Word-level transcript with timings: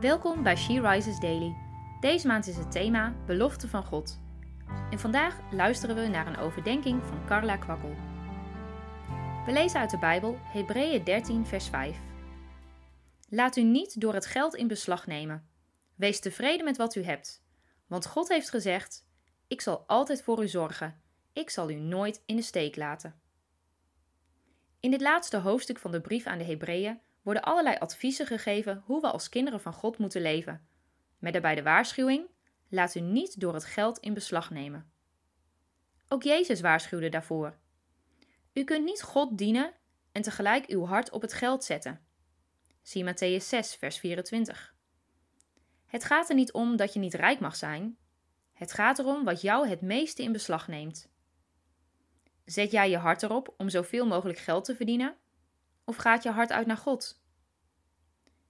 Welkom 0.00 0.42
bij 0.42 0.56
She 0.56 0.80
Rises 0.80 1.18
Daily. 1.18 1.56
Deze 2.00 2.26
maand 2.26 2.46
is 2.46 2.56
het 2.56 2.70
thema 2.70 3.14
Belofte 3.26 3.68
van 3.68 3.84
God. 3.84 4.20
En 4.90 4.98
vandaag 4.98 5.40
luisteren 5.50 5.96
we 5.96 6.06
naar 6.06 6.26
een 6.26 6.36
overdenking 6.36 7.02
van 7.04 7.26
Carla 7.26 7.56
Kwakkel. 7.56 7.94
We 9.46 9.52
lezen 9.52 9.80
uit 9.80 9.90
de 9.90 9.98
Bijbel 9.98 10.38
Hebreeën 10.42 11.04
13, 11.04 11.46
vers 11.46 11.68
5. 11.68 11.98
Laat 13.28 13.56
u 13.56 13.62
niet 13.62 14.00
door 14.00 14.14
het 14.14 14.26
geld 14.26 14.54
in 14.54 14.68
beslag 14.68 15.06
nemen. 15.06 15.48
Wees 15.94 16.20
tevreden 16.20 16.64
met 16.64 16.76
wat 16.76 16.94
u 16.94 17.02
hebt. 17.02 17.44
Want 17.86 18.06
God 18.06 18.28
heeft 18.28 18.50
gezegd: 18.50 19.06
Ik 19.46 19.60
zal 19.60 19.84
altijd 19.86 20.22
voor 20.22 20.42
u 20.42 20.48
zorgen. 20.48 21.00
Ik 21.32 21.50
zal 21.50 21.70
u 21.70 21.74
nooit 21.74 22.22
in 22.26 22.36
de 22.36 22.42
steek 22.42 22.76
laten. 22.76 23.14
In 24.80 24.90
dit 24.90 25.00
laatste 25.00 25.36
hoofdstuk 25.36 25.78
van 25.78 25.90
de 25.90 26.00
brief 26.00 26.26
aan 26.26 26.38
de 26.38 26.44
Hebreeën 26.44 27.00
worden 27.26 27.42
allerlei 27.42 27.76
adviezen 27.76 28.26
gegeven 28.26 28.82
hoe 28.84 29.00
we 29.00 29.10
als 29.10 29.28
kinderen 29.28 29.60
van 29.60 29.72
God 29.72 29.98
moeten 29.98 30.22
leven. 30.22 30.66
Met 31.18 31.32
daarbij 31.32 31.54
de 31.54 31.62
waarschuwing: 31.62 32.26
laat 32.68 32.94
u 32.94 33.00
niet 33.00 33.40
door 33.40 33.54
het 33.54 33.64
geld 33.64 33.98
in 33.98 34.14
beslag 34.14 34.50
nemen. 34.50 34.90
Ook 36.08 36.22
Jezus 36.22 36.60
waarschuwde 36.60 37.08
daarvoor. 37.08 37.58
U 38.52 38.64
kunt 38.64 38.84
niet 38.84 39.02
God 39.02 39.38
dienen 39.38 39.72
en 40.12 40.22
tegelijk 40.22 40.66
uw 40.66 40.84
hart 40.84 41.10
op 41.10 41.22
het 41.22 41.32
geld 41.32 41.64
zetten. 41.64 42.00
Zie 42.82 43.04
Matthäus 43.04 43.44
6, 43.44 43.74
vers 43.74 43.98
24. 43.98 44.74
Het 45.86 46.04
gaat 46.04 46.28
er 46.28 46.34
niet 46.34 46.52
om 46.52 46.76
dat 46.76 46.92
je 46.92 46.98
niet 46.98 47.14
rijk 47.14 47.40
mag 47.40 47.56
zijn. 47.56 47.98
Het 48.52 48.72
gaat 48.72 48.98
erom 48.98 49.24
wat 49.24 49.40
jou 49.40 49.68
het 49.68 49.80
meeste 49.80 50.22
in 50.22 50.32
beslag 50.32 50.68
neemt. 50.68 51.08
Zet 52.44 52.70
jij 52.70 52.90
je 52.90 52.96
hart 52.96 53.22
erop 53.22 53.54
om 53.56 53.68
zoveel 53.68 54.06
mogelijk 54.06 54.38
geld 54.38 54.64
te 54.64 54.76
verdienen? 54.76 55.16
Of 55.88 55.96
gaat 55.96 56.22
je 56.22 56.30
hart 56.30 56.52
uit 56.52 56.66
naar 56.66 56.76
God? 56.76 57.20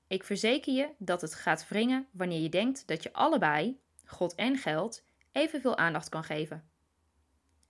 Ik 0.06 0.24
verzeker 0.24 0.72
je 0.72 0.88
dat 0.98 1.20
het 1.20 1.34
gaat 1.34 1.68
wringen 1.68 2.06
wanneer 2.10 2.40
je 2.40 2.48
denkt 2.48 2.86
dat 2.86 3.02
je 3.02 3.12
allebei, 3.12 3.80
God 4.04 4.34
en 4.34 4.58
geld, 4.58 5.04
evenveel 5.32 5.76
aandacht 5.76 6.08
kan 6.08 6.24
geven. 6.24 6.68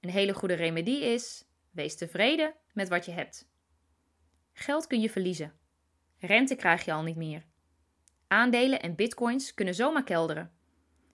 Een 0.00 0.10
hele 0.10 0.34
goede 0.34 0.54
remedie 0.54 1.00
is: 1.00 1.44
wees 1.70 1.96
tevreden 1.96 2.54
met 2.72 2.88
wat 2.88 3.04
je 3.04 3.12
hebt. 3.12 3.48
Geld 4.52 4.86
kun 4.86 5.00
je 5.00 5.10
verliezen. 5.10 5.52
Rente 6.18 6.54
krijg 6.54 6.84
je 6.84 6.92
al 6.92 7.02
niet 7.02 7.16
meer. 7.16 7.44
Aandelen 8.26 8.82
en 8.82 8.94
bitcoins 8.94 9.54
kunnen 9.54 9.74
zomaar 9.74 10.04
kelderen. 10.04 10.52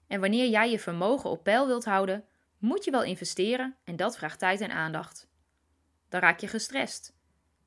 En 0.06 0.20
wanneer 0.20 0.48
jij 0.48 0.70
je 0.70 0.78
vermogen 0.78 1.30
op 1.30 1.44
peil 1.44 1.66
wilt 1.66 1.84
houden, 1.84 2.24
moet 2.58 2.84
je 2.84 2.90
wel 2.90 3.02
investeren 3.02 3.76
en 3.84 3.96
dat 3.96 4.16
vraagt 4.16 4.38
tijd 4.38 4.60
en 4.60 4.70
aandacht. 4.70 5.28
Dan 6.08 6.20
raak 6.20 6.40
je 6.40 6.48
gestrest. 6.48 7.16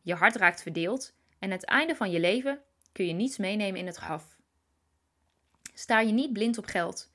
Je 0.01 0.13
hart 0.13 0.35
raakt 0.35 0.61
verdeeld 0.61 1.15
en 1.39 1.51
het 1.51 1.65
einde 1.65 1.95
van 1.95 2.11
je 2.11 2.19
leven 2.19 2.63
kun 2.95 3.05
je 3.05 3.13
niets 3.13 3.37
meenemen 3.37 3.79
in 3.79 3.85
het 3.85 3.95
graf. 3.95 4.37
Sta 5.73 5.99
je 5.99 6.11
niet 6.11 6.33
blind 6.33 6.57
op 6.57 6.65
geld. 6.65 7.11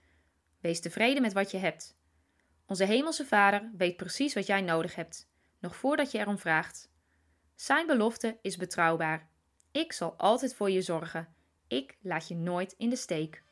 Wees 0.59 0.81
tevreden 0.81 1.23
met 1.23 1.33
wat 1.33 1.50
je 1.50 1.59
hebt. 1.59 1.97
Onze 2.67 2.84
Hemelse 2.84 3.27
Vader 3.27 3.70
weet 3.77 3.97
precies 3.97 4.34
wat 4.34 4.47
jij 4.47 4.61
nodig 4.61 4.95
hebt, 4.95 5.28
nog 5.58 5.77
voordat 5.77 6.11
je 6.11 6.19
erom 6.19 6.39
vraagt. 6.39 6.91
Zijn 7.55 7.86
belofte 7.86 8.39
is 8.42 8.56
betrouwbaar. 8.56 9.28
Ik 9.70 9.92
zal 9.92 10.14
altijd 10.17 10.55
voor 10.55 10.70
je 10.70 10.83
zorgen. 10.83 11.28
Ik 11.69 11.97
laat 12.01 12.28
je 12.28 12.34
nooit 12.34 12.75
in 12.78 12.89
de 12.89 12.97
steek. 12.97 13.42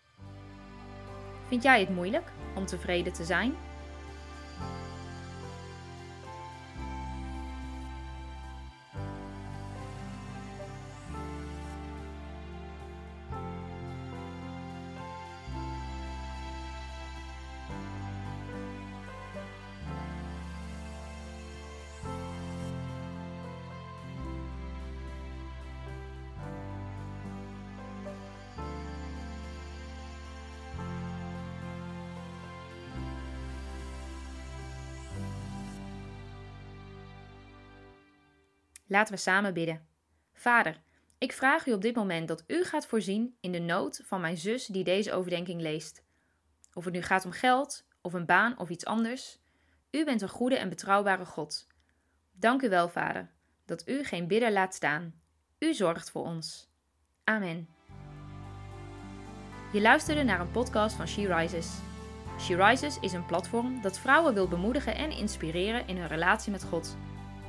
Vind 1.47 1.63
jij 1.63 1.81
het 1.81 1.89
moeilijk 1.89 2.33
om 2.55 2.67
tevreden 2.67 3.13
te 3.13 3.25
zijn? 3.25 3.68
Laten 38.89 39.15
we 39.15 39.21
samen 39.21 39.55
bidden. 39.55 39.87
Vader, 40.33 40.81
ik 41.19 41.33
vraag 41.33 41.67
u 41.67 41.73
op 41.73 41.83
dit 41.83 41.95
moment 41.95 42.29
dat 42.29 42.45
u 42.47 42.65
gaat 42.65 42.87
voorzien 42.87 43.37
in 43.41 43.53
de 43.53 43.59
nood 43.59 44.01
van 44.05 44.21
mijn 44.21 44.37
zus 44.37 44.67
die 44.67 44.85
deze 44.85 45.13
overdenking 45.13 45.61
leest. 45.61 46.03
Of 46.73 46.85
het 46.85 46.95
nu 46.95 47.03
gaat 47.03 47.25
om 47.25 47.33
geld, 47.33 47.87
of 48.01 48.13
een 48.13 48.27
baan 48.27 48.59
of 48.59 48.69
iets 48.69 48.85
anders. 48.85 49.39
U 49.91 50.05
bent 50.05 50.23
een 50.23 50.29
goede 50.29 50.57
en 50.57 50.69
betrouwbare 50.69 51.25
God. 51.25 51.67
Dank 52.33 52.63
u 52.63 52.69
wel, 52.69 52.89
Vader, 52.89 53.31
dat 53.65 53.89
u 53.89 54.05
geen 54.05 54.27
bidder 54.27 54.53
laat 54.53 54.75
staan. 54.75 55.15
U 55.59 55.75
zorgt 55.75 56.11
voor 56.11 56.25
ons. 56.25 56.69
Amen. 57.25 57.69
Je 59.73 59.81
luisterde 59.81 60.23
naar 60.23 60.41
een 60.41 60.51
podcast 60.51 60.97
van 60.97 61.09
She 61.09 61.35
Rises. 61.35 61.79
She 62.41 62.57
Rises 62.57 63.01
is 63.01 63.13
een 63.13 63.27
platform 63.27 63.83
dat 63.83 63.99
vrouwen 63.99 64.35
wil 64.35 64.49
bemoedigen 64.49 64.95
en 64.95 65.11
inspireren 65.11 65.87
in 65.87 65.97
hun 65.97 66.09
relatie 66.09 66.53
met 66.53 66.65
God. 66.65 66.97